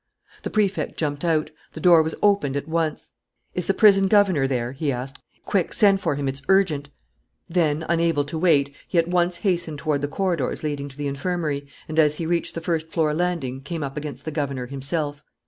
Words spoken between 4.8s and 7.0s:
asked. "Quick! send for him, it's urgent."